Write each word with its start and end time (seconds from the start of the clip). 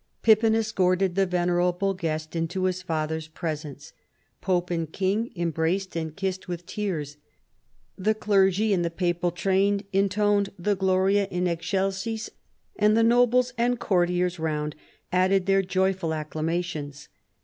Pippin 0.23 0.55
escorted 0.55 1.13
the 1.13 1.27
venerable 1.27 1.93
guest 1.93 2.35
into 2.35 2.63
his 2.63 2.81
father's 2.81 3.27
presence. 3.27 3.93
Pope 4.41 4.71
and 4.71 4.91
king 4.91 5.31
embraced 5.35 5.95
and 5.95 6.15
kissed 6.15 6.47
with 6.47 6.65
tears. 6.65 7.17
The 7.99 8.15
cleroy 8.15 8.71
in 8.71 8.81
the 8.81 8.89
papal 8.89 9.29
train 9.29 9.83
intoned 9.93 10.53
the 10.57 10.75
Gloria 10.75 11.27
in 11.29 11.45
Excelsis, 11.45 12.31
and 12.75 12.97
the 12.97 13.03
nobles 13.03 13.53
and 13.59 13.79
courtiers 13.79 14.39
round 14.39 14.75
added 15.11 15.45
their 15.45 15.61
joyful 15.61 16.09
accla 16.09 16.41
mations. 16.45 17.07